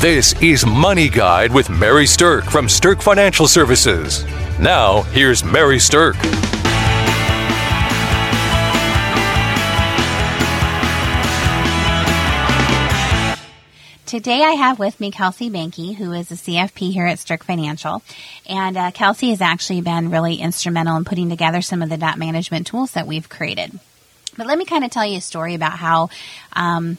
[0.00, 4.24] This is Money Guide with Mary Stirk from Stirk Financial Services.
[4.58, 6.16] Now, here's Mary Stirk.
[14.06, 18.02] Today I have with me Kelsey Banky, who is a CFP here at Stirk Financial.
[18.48, 22.16] And uh, Kelsey has actually been really instrumental in putting together some of the debt
[22.16, 23.78] management tools that we've created.
[24.38, 26.08] But let me kind of tell you a story about how
[26.54, 26.96] um,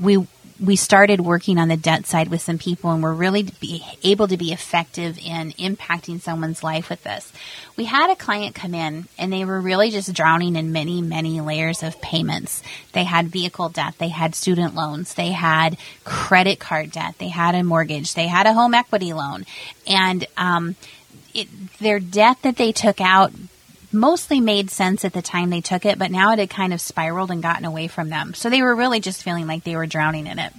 [0.00, 0.26] we
[0.62, 3.48] we started working on the debt side with some people and we're really
[4.04, 7.32] able to be effective in impacting someone's life with this.
[7.76, 11.40] We had a client come in and they were really just drowning in many, many
[11.40, 12.62] layers of payments.
[12.92, 17.56] They had vehicle debt, they had student loans, they had credit card debt, they had
[17.56, 19.44] a mortgage, they had a home equity loan.
[19.86, 20.76] And, um,
[21.34, 21.48] it,
[21.78, 23.32] their debt that they took out
[23.92, 26.80] mostly made sense at the time they took it, but now it had kind of
[26.80, 28.34] spiraled and gotten away from them.
[28.34, 30.52] So they were really just feeling like they were drowning in it.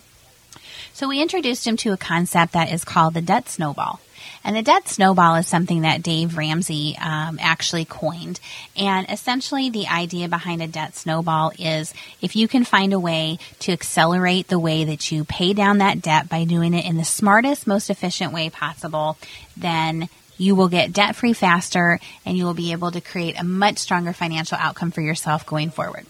[0.94, 4.00] So we introduced him to a concept that is called the debt snowball.
[4.44, 8.40] And the debt snowball is something that Dave Ramsey um, actually coined.
[8.76, 13.40] And essentially, the idea behind a debt snowball is if you can find a way
[13.60, 17.06] to accelerate the way that you pay down that debt by doing it in the
[17.06, 19.18] smartest, most efficient way possible,
[19.56, 23.44] then you will get debt free faster and you will be able to create a
[23.44, 26.06] much stronger financial outcome for yourself going forward.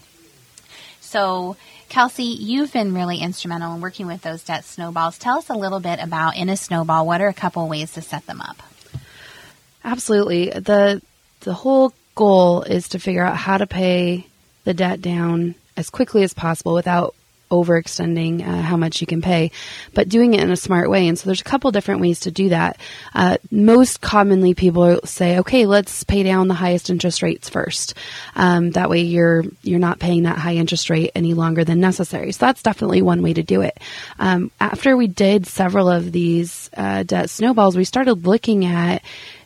[1.02, 1.58] So,
[1.90, 5.18] Kelsey, you've been really instrumental in working with those debt snowballs.
[5.18, 8.02] Tell us a little bit about in a snowball, what are a couple ways to
[8.02, 8.64] set them up?
[9.84, 10.50] Absolutely.
[10.50, 11.02] The
[11.42, 14.26] the whole goal is to figure out how to pay
[14.64, 17.16] the debt down as quickly as possible without
[17.54, 19.52] overextending uh, how much you can pay,
[19.94, 21.08] but doing it in a smart way.
[21.08, 22.80] And so there's a couple different ways to do that.
[23.14, 27.94] Uh, most commonly, people say, "Okay, let's pay down the highest interest rates first.
[28.36, 32.32] Um, that way, you're you're not paying that high interest rate any longer than necessary."
[32.32, 33.80] So that's definitely one way to do it.
[34.20, 39.04] Um, after we did several of these uh, debt snowballs, we started looking at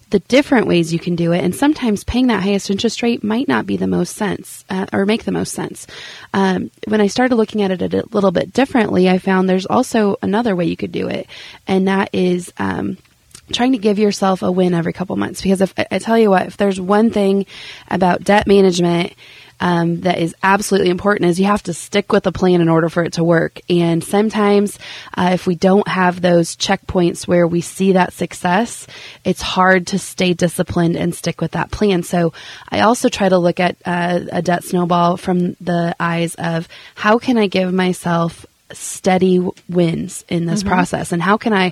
[0.09, 3.47] the different ways you can do it, and sometimes paying that highest interest rate might
[3.47, 5.87] not be the most sense uh, or make the most sense.
[6.33, 10.17] Um, when I started looking at it a little bit differently, I found there's also
[10.21, 11.27] another way you could do it,
[11.67, 12.53] and that is.
[12.57, 12.97] Um,
[13.53, 16.47] trying to give yourself a win every couple months because if I tell you what,
[16.47, 17.45] if there's one thing
[17.89, 19.13] about debt management
[19.59, 22.89] um, that is absolutely important is you have to stick with a plan in order
[22.89, 23.59] for it to work.
[23.69, 24.77] And sometimes,
[25.15, 28.87] uh, if we don't have those checkpoints where we see that success,
[29.23, 32.03] it's hard to stay disciplined and stick with that plan.
[32.03, 32.33] So
[32.69, 37.17] I also try to look at uh, a debt snowball from the eyes of how
[37.17, 39.39] can I give myself steady
[39.69, 40.69] wins in this mm-hmm.
[40.69, 41.71] process and how can i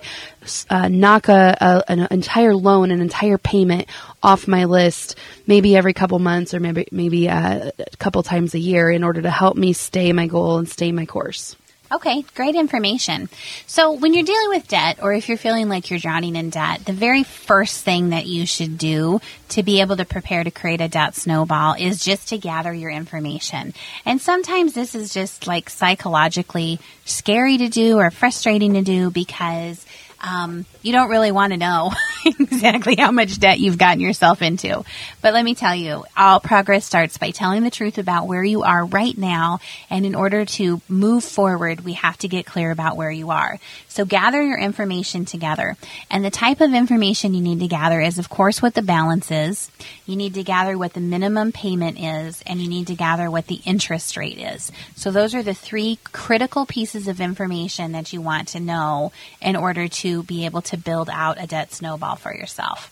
[0.70, 3.88] uh, knock a, a, an entire loan an entire payment
[4.24, 8.60] off my list maybe every couple months or maybe maybe uh, a couple times a
[8.60, 11.56] year in order to help me stay my goal and stay my course
[11.96, 13.30] Okay, great information.
[13.68, 16.84] So, when you're dealing with debt, or if you're feeling like you're drowning in debt,
[16.84, 20.82] the very first thing that you should do to be able to prepare to create
[20.82, 23.74] a debt snowball is just to gather your information.
[24.04, 29.86] And sometimes this is just like psychologically scary to do or frustrating to do because
[30.26, 31.92] um, you don't really want to know
[32.26, 34.84] exactly how much debt you've gotten yourself into.
[35.22, 38.64] But let me tell you, all progress starts by telling the truth about where you
[38.64, 39.60] are right now.
[39.90, 43.60] And in order to move forward, we have to get clear about where you are.
[43.88, 45.78] So gather your information together.
[46.10, 49.30] And the type of information you need to gather is, of course, what the balance
[49.32, 49.70] is.
[50.06, 53.48] You need to gather what the minimum payment is, and you need to gather what
[53.48, 54.72] the interest rate is.
[54.96, 59.12] So those are the three critical pieces of information that you want to know
[59.42, 62.92] in order to be able to build out a debt snowball for yourself.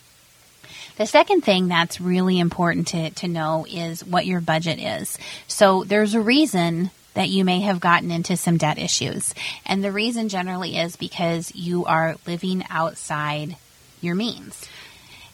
[0.98, 5.18] The second thing that's really important to, to know is what your budget is.
[5.48, 9.34] So there's a reason that you may have gotten into some debt issues.
[9.66, 13.56] And the reason generally is because you are living outside
[14.02, 14.68] your means.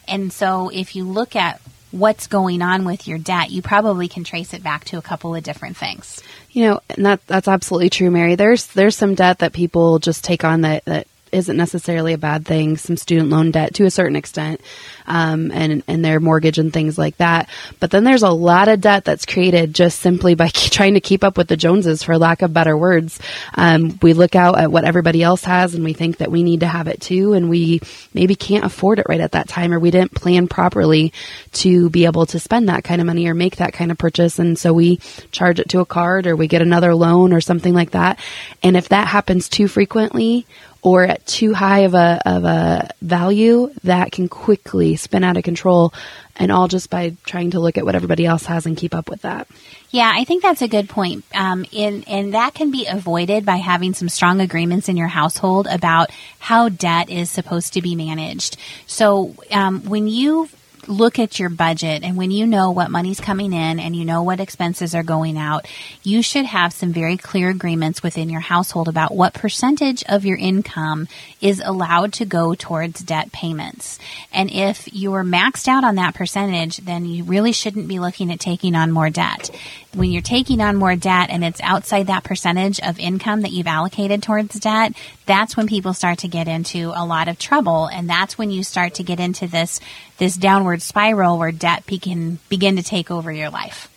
[0.08, 4.24] And so if you look at what's going on with your debt, you probably can
[4.24, 6.22] trace it back to a couple of different things.
[6.50, 8.34] You know, and that that's absolutely true, Mary.
[8.34, 12.46] There's there's some debt that people just take on that that isn't necessarily a bad
[12.46, 12.76] thing.
[12.76, 14.60] Some student loan debt to a certain extent,
[15.06, 17.48] um, and and their mortgage and things like that.
[17.78, 21.24] But then there's a lot of debt that's created just simply by trying to keep
[21.24, 23.20] up with the Joneses, for lack of better words.
[23.54, 26.60] Um, we look out at what everybody else has, and we think that we need
[26.60, 27.80] to have it too, and we
[28.14, 31.12] maybe can't afford it right at that time, or we didn't plan properly
[31.52, 34.38] to be able to spend that kind of money or make that kind of purchase,
[34.38, 34.98] and so we
[35.30, 38.18] charge it to a card or we get another loan or something like that.
[38.62, 40.46] And if that happens too frequently
[40.82, 45.44] or at too high of a, of a value, that can quickly spin out of
[45.44, 45.92] control
[46.36, 49.10] and all just by trying to look at what everybody else has and keep up
[49.10, 49.46] with that.
[49.90, 51.24] Yeah, I think that's a good point.
[51.34, 55.66] Um, and, and that can be avoided by having some strong agreements in your household
[55.66, 58.56] about how debt is supposed to be managed.
[58.86, 60.48] So um, when you
[60.86, 64.22] look at your budget and when you know what money's coming in and you know
[64.22, 65.66] what expenses are going out,
[66.02, 70.36] you should have some very clear agreements within your household about what percentage of your
[70.36, 71.08] income
[71.40, 73.98] is allowed to go towards debt payments.
[74.32, 78.40] And if you're maxed out on that percentage, then you really shouldn't be looking at
[78.40, 79.50] taking on more debt.
[79.92, 83.66] When you're taking on more debt and it's outside that percentage of income that you've
[83.66, 84.92] allocated towards debt,
[85.26, 87.86] that's when people start to get into a lot of trouble.
[87.86, 89.80] And that's when you start to get into this,
[90.18, 93.88] this downward spiral where debt can begin to take over your life.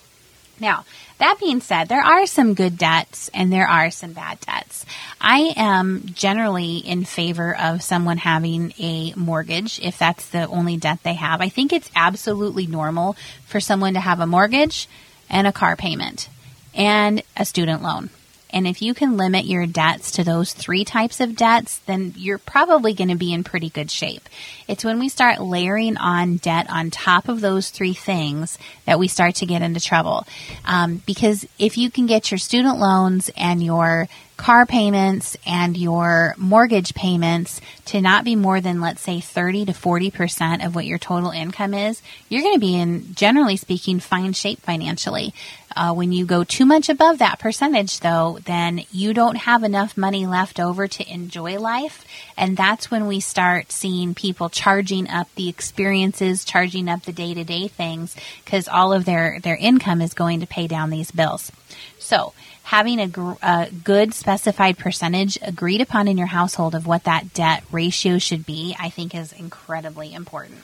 [0.59, 0.85] Now,
[1.19, 4.85] that being said, there are some good debts and there are some bad debts.
[5.21, 10.99] I am generally in favor of someone having a mortgage if that's the only debt
[11.03, 11.39] they have.
[11.39, 14.87] I think it's absolutely normal for someone to have a mortgage
[15.29, 16.29] and a car payment
[16.73, 18.09] and a student loan.
[18.53, 22.37] And if you can limit your debts to those three types of debts, then you're
[22.37, 24.29] probably going to be in pretty good shape.
[24.67, 29.07] It's when we start layering on debt on top of those three things that we
[29.07, 30.25] start to get into trouble.
[30.65, 34.07] Um, because if you can get your student loans and your
[34.37, 39.71] car payments and your mortgage payments to not be more than, let's say, 30 to
[39.71, 44.33] 40% of what your total income is, you're going to be in, generally speaking, fine
[44.33, 45.33] shape financially.
[45.75, 49.97] Uh, when you go too much above that percentage, though, then you don't have enough
[49.97, 52.05] money left over to enjoy life.
[52.37, 57.33] And that's when we start seeing people charging up the experiences, charging up the day
[57.33, 61.11] to day things, because all of their, their income is going to pay down these
[61.11, 61.51] bills.
[61.99, 62.33] So,
[62.63, 67.33] having a, gr- a, good specified percentage agreed upon in your household of what that
[67.33, 70.59] debt ratio should be, I think is incredibly important.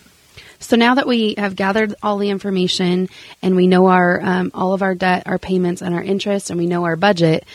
[0.60, 3.10] So now that we have gathered all the information
[3.42, 6.60] and we know our um, all of our debt, our payments, and our interest, and
[6.60, 7.46] we know our budget,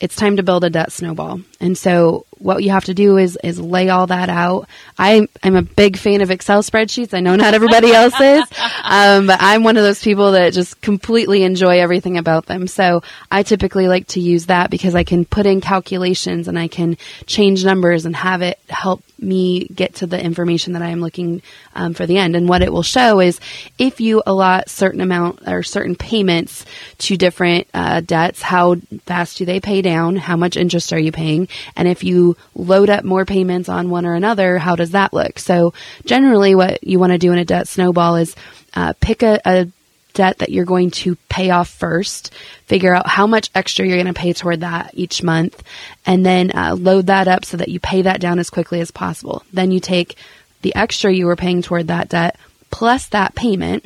[0.00, 1.40] it's time to build a debt snowball.
[1.60, 4.68] And so what you have to do is is lay all that out.
[4.98, 7.14] I I'm a big fan of Excel spreadsheets.
[7.14, 8.44] I know not everybody else is,
[8.82, 12.66] um, but I'm one of those people that just completely enjoy everything about them.
[12.66, 16.68] So I typically like to use that because I can put in calculations and I
[16.68, 16.96] can
[17.26, 21.42] change numbers and have it help me get to the information that I am looking
[21.74, 22.36] um, for the end.
[22.36, 23.40] And what it will show is
[23.78, 26.64] if you allot certain amount or certain payments
[26.98, 28.76] to different uh, debts, how
[29.06, 30.16] fast do they pay down?
[30.16, 31.48] How much interest are you paying?
[31.76, 32.23] And if you
[32.54, 35.38] load up more payments on one or another, how does that look?
[35.38, 35.74] So
[36.04, 38.34] generally what you want to do in a debt snowball is
[38.74, 39.68] uh, pick a, a
[40.14, 42.32] debt that you're going to pay off first,
[42.66, 45.62] figure out how much extra you're going to pay toward that each month,
[46.06, 48.90] and then uh, load that up so that you pay that down as quickly as
[48.90, 49.42] possible.
[49.52, 50.16] Then you take
[50.62, 52.38] the extra you were paying toward that debt
[52.70, 53.84] plus that payment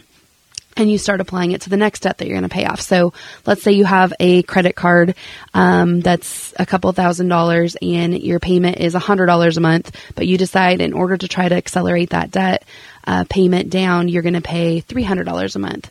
[0.78, 2.80] and you start applying it to the next debt that you're going to pay off.
[2.80, 3.12] So
[3.46, 5.14] let's say you have a credit card
[5.54, 9.94] um, that's a couple thousand dollars and your payment is a hundred dollars a month,
[10.14, 12.64] but you decide in order to try to accelerate that debt
[13.06, 15.90] uh, payment down, you're going to pay three hundred dollars a month.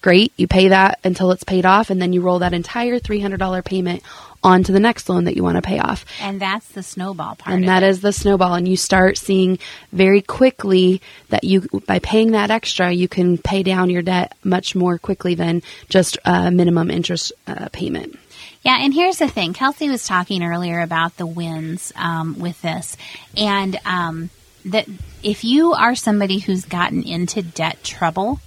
[0.00, 3.20] Great, you pay that until it's paid off, and then you roll that entire three
[3.20, 4.02] hundred dollar payment
[4.44, 6.04] on to the next loan that you want to pay off.
[6.20, 7.56] And that's the snowball part.
[7.56, 7.88] And that it.
[7.88, 8.54] is the snowball.
[8.54, 9.58] And you start seeing
[9.90, 11.00] very quickly
[11.30, 15.34] that you, by paying that extra, you can pay down your debt much more quickly
[15.34, 18.18] than just a minimum interest uh, payment.
[18.62, 19.52] Yeah, and here's the thing.
[19.52, 22.96] Kelsey was talking earlier about the wins um, with this,
[23.36, 24.30] and um,
[24.64, 24.86] that
[25.22, 28.40] if you are somebody who's gotten into debt trouble,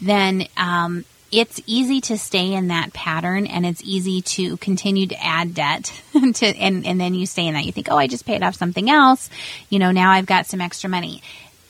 [0.00, 5.24] then um, it's easy to stay in that pattern and it's easy to continue to
[5.24, 5.92] add debt
[6.34, 7.64] to and, and then you stay in that.
[7.64, 9.28] You think, oh, I just paid off something else.
[9.68, 11.22] You know, now I've got some extra money.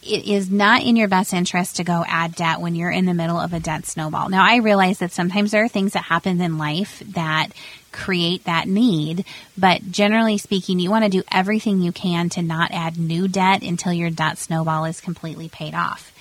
[0.03, 3.15] It is not in your best interest to go add debt when you're in the
[3.15, 4.29] middle of a debt snowball.
[4.29, 7.49] Now I realize that sometimes there are things that happen in life that
[7.97, 9.25] create that need.
[9.59, 13.63] But generally speaking, you want to do everything you can to not add new debt
[13.63, 16.13] until your debt snowball is completely paid off.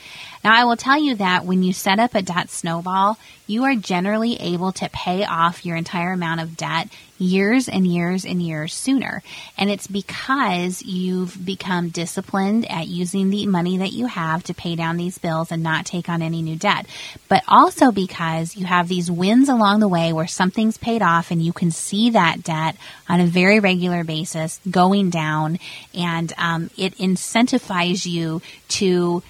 [0.45, 3.73] Now, I will tell you that when you set up a debt snowball, you are
[3.73, 6.87] generally able to pay off your entire amount of debt
[7.17, 9.23] years and years and years sooner.
[9.57, 14.75] And it's because you've become disciplined at using the money that you have to pay
[14.75, 16.85] down these bills and not take on any new debt.
[17.27, 21.41] But also because you have these wins along the way where something's paid off and
[21.41, 22.75] you can see that debt
[23.09, 25.57] on a very regular basis going down
[25.95, 29.23] and um, it incentivizes you to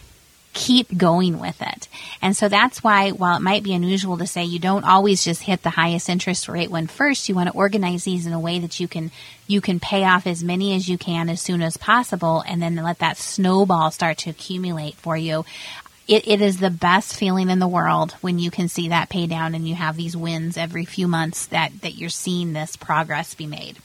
[0.55, 1.87] keep going with it.
[2.21, 5.41] And so that's why, while it might be unusual to say you don't always just
[5.41, 8.57] hit the highest interest rate when first, you want to organize these in a way
[8.59, 9.11] that you can
[9.47, 12.75] you can pay off as many as you can as soon as possible, and then
[12.77, 15.45] let that snowball start to accumulate for you.
[16.07, 19.27] it, it is the best feeling in the world when you can see that pay
[19.27, 23.33] down and you have these wins every few months that, that you're seeing this progress
[23.33, 23.77] be made.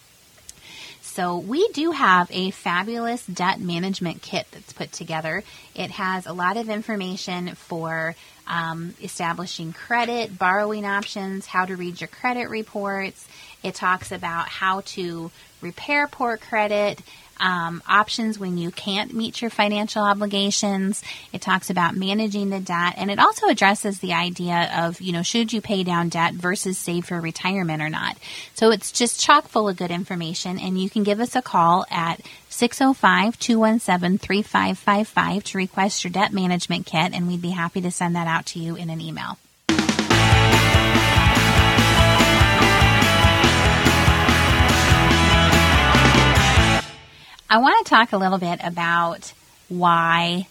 [1.12, 5.42] So we do have a fabulous debt management kit that's put together.
[5.74, 8.14] It has a lot of information for
[8.46, 13.26] um, establishing credit, borrowing options, how to read your credit reports.
[13.64, 17.00] It talks about how to repair poor credit,
[17.40, 21.02] um, options when you can't meet your financial obligations.
[21.32, 25.22] It talks about managing the debt, and it also addresses the idea of, you know,
[25.22, 28.16] should you pay down debt versus save for retirement or not.
[28.54, 31.86] So it's just chock full of good information, and you can give us a call
[31.90, 32.20] at
[32.50, 38.14] 605 217 3555 to request your debt management kit, and we'd be happy to send
[38.16, 39.38] that out to you in an email.
[47.52, 49.32] I want to talk a little bit about
[49.68, 50.46] why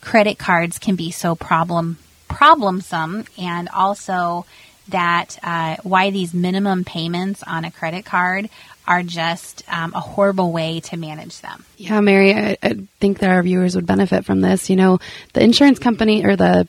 [0.00, 1.98] credit cards can be so problem
[2.28, 4.46] problemsome, and also
[4.88, 8.48] that uh, why these minimum payments on a credit card
[8.86, 11.64] are just um, a horrible way to manage them.
[11.76, 14.70] Yeah, Mary, I, I think that our viewers would benefit from this.
[14.70, 15.00] You know,
[15.32, 16.68] the insurance company or the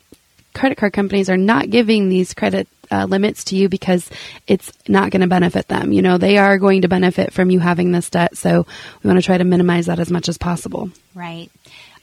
[0.57, 4.09] credit card companies are not giving these credit uh, limits to you because
[4.47, 5.91] it's not going to benefit them.
[5.91, 8.37] You know, they are going to benefit from you having this debt.
[8.37, 8.65] So
[9.03, 10.89] we want to try to minimize that as much as possible.
[11.13, 11.49] Right.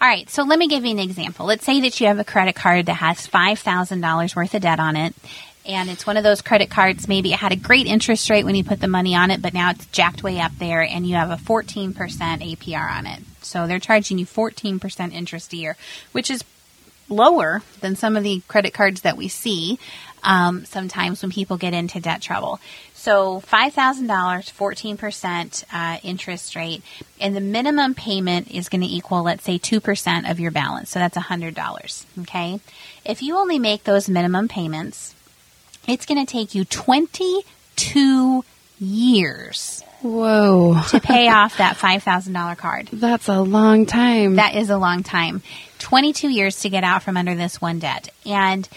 [0.00, 0.28] All right.
[0.28, 1.46] So let me give you an example.
[1.46, 4.96] Let's say that you have a credit card that has $5,000 worth of debt on
[4.96, 5.14] it.
[5.66, 8.54] And it's one of those credit cards, maybe it had a great interest rate when
[8.54, 11.14] you put the money on it, but now it's jacked way up there and you
[11.14, 13.22] have a 14% APR on it.
[13.40, 15.76] So they're charging you 14% interest a year,
[16.12, 16.44] which is
[17.08, 19.78] lower than some of the credit cards that we see
[20.24, 22.58] um, sometimes when people get into debt trouble.
[22.94, 26.82] So $5,000, 14% uh, interest rate,
[27.20, 30.90] and the minimum payment is going to equal, let's say, 2% of your balance.
[30.90, 32.04] So that's $100.
[32.22, 32.60] Okay.
[33.04, 35.14] If you only make those minimum payments,
[35.86, 38.44] it's going to take you 22
[38.78, 39.82] years.
[40.02, 40.80] Whoa.
[40.90, 42.88] to pay off that $5,000 card.
[42.92, 44.36] That's a long time.
[44.36, 45.42] That is a long time.
[45.78, 48.10] 22 years to get out from under this one debt.
[48.26, 48.68] And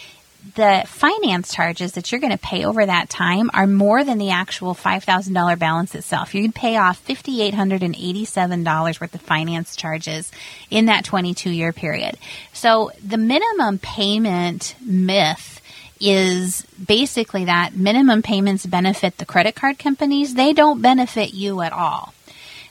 [0.56, 4.30] the finance charges that you're going to pay over that time are more than the
[4.30, 6.34] actual $5,000 balance itself.
[6.34, 10.32] You'd pay off $5,887 worth of finance charges
[10.70, 12.18] in that 22 year period.
[12.54, 15.62] So the minimum payment myth
[16.00, 20.36] is basically that minimum payments benefit the credit card companies.
[20.36, 22.14] They don't benefit you at all.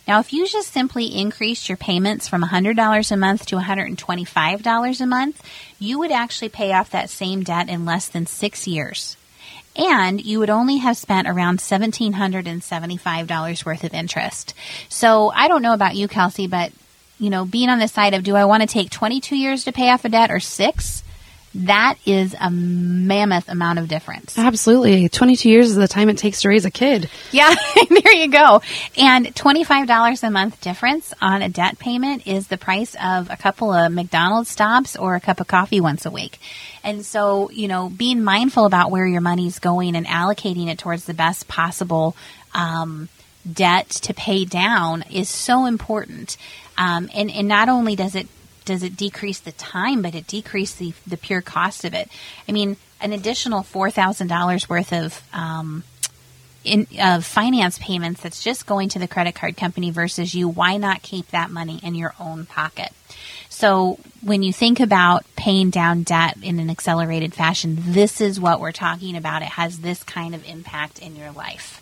[0.06, 5.06] Now, if you just simply increase your payments from $100 a month to $125 a
[5.06, 5.42] month,
[5.80, 9.16] you would actually pay off that same debt in less than six years.
[9.74, 14.54] And you would only have spent around $1,775 worth of interest.
[14.88, 16.72] So I don't know about you, Kelsey, but
[17.18, 19.72] you know, being on the side of do I want to take 22 years to
[19.72, 21.02] pay off a debt or six?
[21.64, 24.38] That is a mammoth amount of difference.
[24.38, 25.08] Absolutely.
[25.08, 27.08] 22 years is the time it takes to raise a kid.
[27.32, 27.54] Yeah,
[27.88, 28.60] there you go.
[28.98, 33.72] And $25 a month difference on a debt payment is the price of a couple
[33.72, 36.38] of McDonald's stops or a cup of coffee once a week.
[36.84, 41.06] And so, you know, being mindful about where your money's going and allocating it towards
[41.06, 42.14] the best possible
[42.54, 43.08] um,
[43.50, 46.36] debt to pay down is so important.
[46.76, 48.28] Um, and, and not only does it
[48.66, 52.10] does it decrease the time, but it decreases the, the pure cost of it.
[52.46, 55.84] I mean, an additional four thousand dollars worth of um,
[56.64, 60.48] in of finance payments that's just going to the credit card company versus you.
[60.48, 62.92] Why not keep that money in your own pocket?
[63.48, 68.60] So when you think about paying down debt in an accelerated fashion, this is what
[68.60, 69.42] we're talking about.
[69.42, 71.80] It has this kind of impact in your life.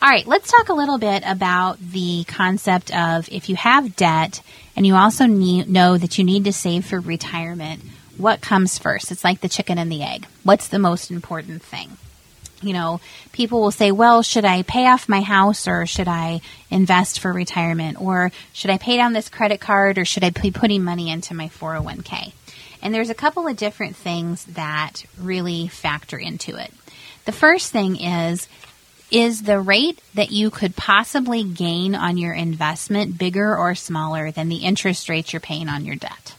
[0.00, 4.40] All right, let's talk a little bit about the concept of if you have debt
[4.76, 7.82] and you also need, know that you need to save for retirement,
[8.16, 9.10] what comes first?
[9.10, 10.24] It's like the chicken and the egg.
[10.44, 11.96] What's the most important thing?
[12.62, 13.00] You know,
[13.32, 17.32] people will say, well, should I pay off my house or should I invest for
[17.32, 18.00] retirement?
[18.00, 21.34] Or should I pay down this credit card or should I be putting money into
[21.34, 22.32] my 401k?
[22.82, 26.72] And there's a couple of different things that really factor into it.
[27.24, 28.48] The first thing is
[29.10, 34.48] is the rate that you could possibly gain on your investment bigger or smaller than
[34.48, 36.34] the interest rates you're paying on your debt?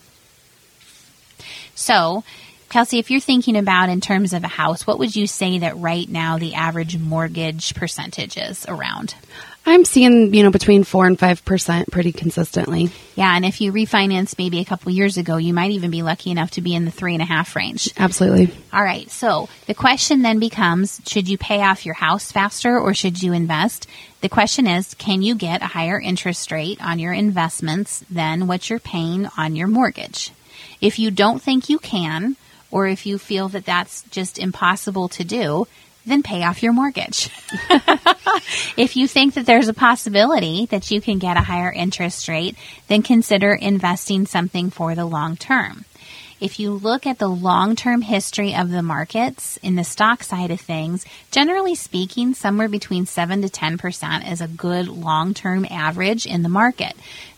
[1.75, 2.23] So,
[2.69, 5.77] Kelsey, if you're thinking about in terms of a house, what would you say that
[5.77, 9.15] right now the average mortgage percentage is around?
[9.65, 12.89] I'm seeing, you know, between four and five percent pretty consistently.
[13.15, 16.31] Yeah, and if you refinance maybe a couple years ago, you might even be lucky
[16.31, 17.91] enough to be in the three and a half range.
[17.97, 18.51] Absolutely.
[18.71, 19.09] All right.
[19.11, 23.33] So the question then becomes should you pay off your house faster or should you
[23.33, 23.87] invest?
[24.21, 28.69] The question is can you get a higher interest rate on your investments than what
[28.69, 30.31] you're paying on your mortgage?
[30.81, 32.37] If you don't think you can,
[32.71, 35.67] or if you feel that that's just impossible to do,
[36.05, 37.29] then pay off your mortgage.
[38.77, 42.55] if you think that there's a possibility that you can get a higher interest rate,
[42.87, 45.85] then consider investing something for the long term.
[46.39, 50.51] If you look at the long term history of the markets in the stock side
[50.51, 56.25] of things, generally speaking, somewhere between 7 to 10% is a good long term average
[56.25, 56.93] in the market.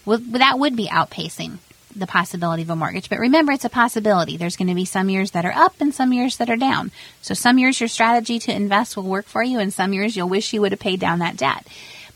[0.05, 1.57] Well, that would be outpacing
[1.95, 3.09] the possibility of a mortgage.
[3.09, 4.37] But remember, it's a possibility.
[4.37, 6.91] There's going to be some years that are up and some years that are down.
[7.21, 10.29] So some years your strategy to invest will work for you, and some years you'll
[10.29, 11.67] wish you would have paid down that debt.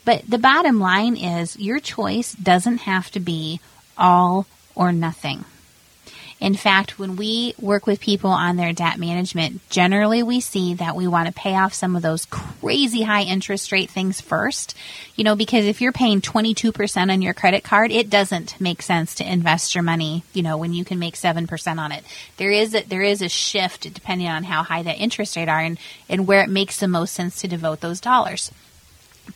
[0.03, 3.60] But the bottom line is your choice doesn't have to be
[3.98, 5.46] all or nothing.
[6.42, 10.96] In fact, when we work with people on their debt management, generally we see that
[10.96, 14.75] we want to pay off some of those crazy high interest rate things first.
[15.15, 19.15] You know, because if you're paying 22% on your credit card, it doesn't make sense
[19.15, 22.04] to invest your money, you know, when you can make 7% on it.
[22.36, 25.62] There is a, there is a shift depending on how high that interest rate are
[25.62, 28.51] and, and where it makes the most sense to devote those dollars.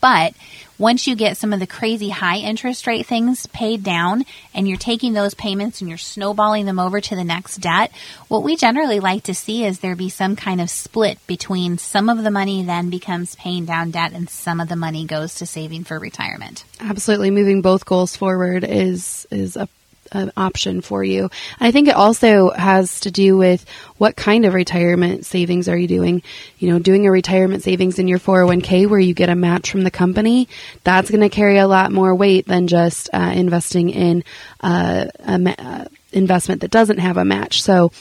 [0.01, 0.33] But
[0.79, 4.77] once you get some of the crazy high interest rate things paid down and you're
[4.77, 7.91] taking those payments and you're snowballing them over to the next debt,
[8.29, 12.09] what we generally like to see is there be some kind of split between some
[12.09, 15.45] of the money then becomes paying down debt and some of the money goes to
[15.45, 16.63] saving for retirement.
[16.79, 17.29] Absolutely.
[17.29, 19.67] Moving both goals forward is, is a
[20.11, 21.29] an option for you.
[21.59, 23.65] I think it also has to do with
[23.97, 26.21] what kind of retirement savings are you doing?
[26.57, 29.83] You know, doing a retirement savings in your 401k where you get a match from
[29.83, 30.47] the company,
[30.83, 34.23] that's going to carry a lot more weight than just uh, investing in
[34.61, 37.61] uh, a ma- uh, investment that doesn't have a match.
[37.61, 37.91] So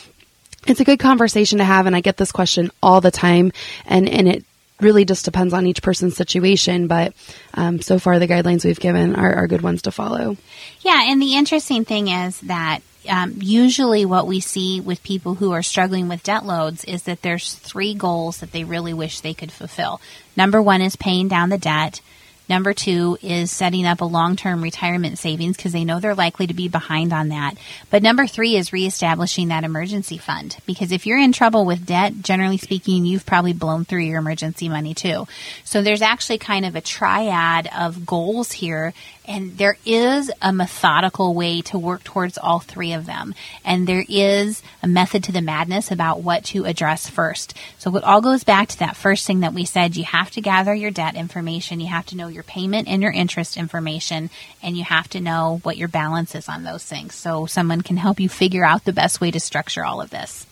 [0.67, 3.53] it's a good conversation to have and I get this question all the time
[3.87, 4.45] and and it
[4.81, 6.87] really just depends on each person's situation.
[6.87, 7.15] But
[7.55, 10.37] um, so far, the guidelines we've given are, are good ones to follow.
[10.81, 15.53] Yeah, and the interesting thing is that um, usually what we see with people who
[15.53, 19.35] are struggling with debt loads is that there's three goals that they really wish they
[19.35, 20.01] could fulfill.
[20.37, 22.01] Number one is paying down the debt.
[22.49, 26.47] Number two is setting up a long term retirement savings because they know they're likely
[26.47, 27.57] to be behind on that.
[27.91, 32.15] But number three is reestablishing that emergency fund because if you're in trouble with debt,
[32.23, 35.27] generally speaking, you've probably blown through your emergency money too.
[35.65, 38.95] So there's actually kind of a triad of goals here
[39.29, 43.35] and there is a methodical way to work towards all three of them.
[43.63, 47.55] And there is a method to the madness about what to address first.
[47.77, 49.97] So it all goes back to that first thing that we said.
[49.97, 51.79] You have to gather your debt information.
[51.79, 54.31] You have to know your payment and your interest information.
[54.63, 57.15] And you have to know what your balance is on those things.
[57.15, 60.47] So someone can help you figure out the best way to structure all of this.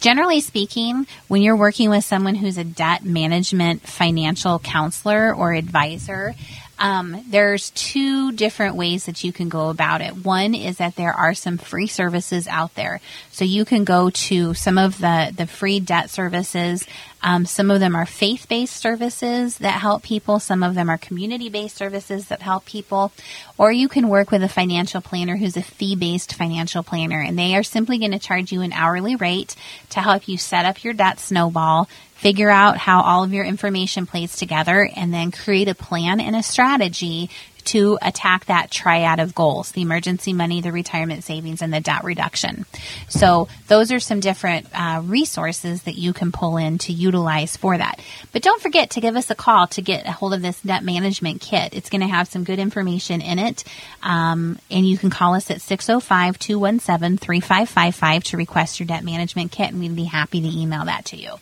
[0.00, 6.34] Generally speaking, when you're working with someone who's a debt management financial counselor or advisor,
[6.80, 10.24] um, there's two different ways that you can go about it.
[10.24, 13.00] One is that there are some free services out there.
[13.30, 16.86] So you can go to some of the, the free debt services.
[17.22, 20.40] Um, some of them are faith based services that help people.
[20.40, 23.12] Some of them are community based services that help people.
[23.58, 27.38] Or you can work with a financial planner who's a fee based financial planner, and
[27.38, 29.54] they are simply going to charge you an hourly rate
[29.90, 34.04] to help you set up your debt snowball, figure out how all of your information
[34.04, 37.30] plays together, and then create a plan and a strategy
[37.64, 42.04] to attack that triad of goals the emergency money, the retirement savings, and the debt
[42.04, 42.66] reduction.
[43.08, 47.76] So, those are some different uh, resources that you can pull in to utilize for
[47.76, 48.00] that.
[48.32, 50.84] But don't forget to give us a call to get a hold of this debt
[50.84, 51.72] management kit.
[51.74, 53.64] It's going to have some good information in it.
[54.02, 59.52] Um, and you can call us at 605 217 3555 to request your debt management
[59.52, 61.36] kit, and we'd be happy to email that to you.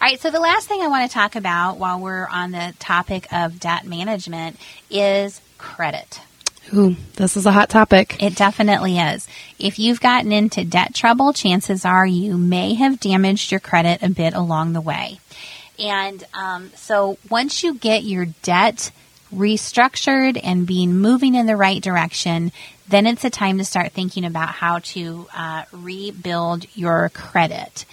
[0.00, 2.72] All right, so the last thing I want to talk about while we're on the
[2.78, 4.56] topic of debt management
[4.88, 6.20] is credit.
[6.72, 8.22] Ooh, this is a hot topic.
[8.22, 9.26] It definitely is.
[9.58, 14.08] If you've gotten into debt trouble, chances are you may have damaged your credit a
[14.08, 15.18] bit along the way.
[15.80, 18.92] And um, so once you get your debt
[19.34, 22.52] restructured and being moving in the right direction,
[22.86, 27.84] then it's a time to start thinking about how to uh, rebuild your credit.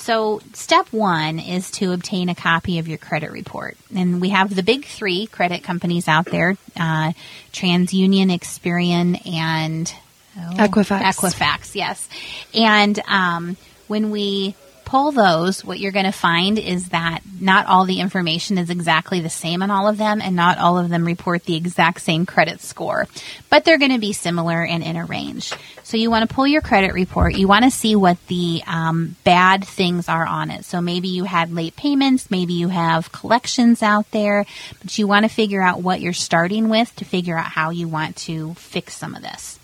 [0.00, 3.76] So, step one is to obtain a copy of your credit report.
[3.94, 7.12] And we have the big three credit companies out there uh,
[7.52, 9.92] TransUnion, Experian, and
[10.38, 11.02] oh, Equifax.
[11.02, 12.08] Equifax, yes.
[12.54, 13.58] And um,
[13.88, 14.54] when we
[14.90, 19.20] pull those, what you're going to find is that not all the information is exactly
[19.20, 22.26] the same on all of them, and not all of them report the exact same
[22.26, 23.06] credit score,
[23.50, 25.52] but they're going to be similar and in a range.
[25.84, 27.36] So you want to pull your credit report.
[27.36, 30.64] You want to see what the um, bad things are on it.
[30.64, 34.44] So maybe you had late payments, maybe you have collections out there,
[34.82, 37.86] but you want to figure out what you're starting with to figure out how you
[37.86, 39.59] want to fix some of this.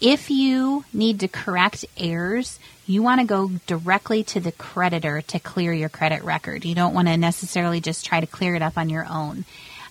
[0.00, 5.40] If you need to correct errors, you want to go directly to the creditor to
[5.40, 6.64] clear your credit record.
[6.64, 9.44] You don't want to necessarily just try to clear it up on your own.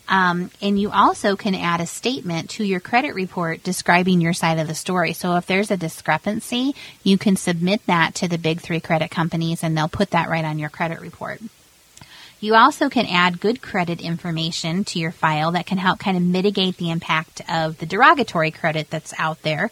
[0.09, 4.57] Um, and you also can add a statement to your credit report describing your side
[4.59, 5.11] of the story.
[5.11, 9.63] So if there's a discrepancy, you can submit that to the big three credit companies
[9.63, 11.41] and they'll put that right on your credit report.
[12.39, 16.23] You also can add good credit information to your file that can help kind of
[16.23, 19.71] mitigate the impact of the derogatory credit that's out there.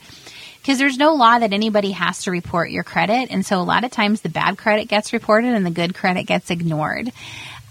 [0.62, 3.30] Because there's no law that anybody has to report your credit.
[3.30, 6.24] And so a lot of times the bad credit gets reported and the good credit
[6.24, 7.12] gets ignored.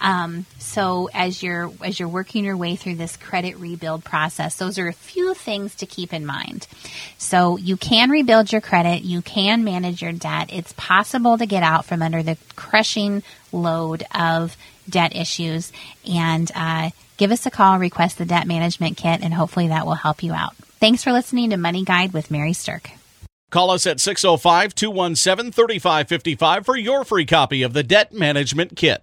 [0.00, 4.78] Um, so as you're as you're working your way through this credit rebuild process, those
[4.78, 6.66] are a few things to keep in mind.
[7.16, 10.50] So you can rebuild your credit, you can manage your debt.
[10.52, 14.56] It's possible to get out from under the crushing load of
[14.88, 15.72] debt issues,
[16.08, 19.94] and uh, give us a call, request the debt management kit, and hopefully that will
[19.94, 20.54] help you out.
[20.80, 22.90] Thanks for listening to Money Guide with Mary Stirk.
[23.50, 29.02] Call us at 605 217 3555 for your free copy of the Debt Management Kit.